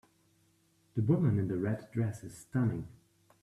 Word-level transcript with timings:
The 0.95 1.03
woman 1.03 1.37
in 1.37 1.47
the 1.47 1.57
red 1.59 1.91
dress 1.91 2.23
is 2.23 2.35
stunning. 2.35 2.87